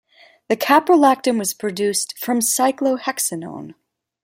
[0.47, 3.75] The caprolactam was produced from cyclohexanone.